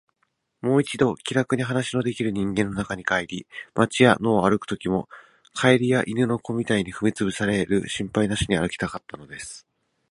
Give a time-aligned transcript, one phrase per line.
[0.61, 5.07] もう一度、気らくに話のできる人間の中に帰り、街や野を歩くときも、
[5.53, 9.67] 蛙や犬の子みたいに踏みつぶされる心配なしに歩きたかったのです。